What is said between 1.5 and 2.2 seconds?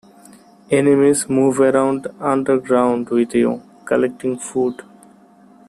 around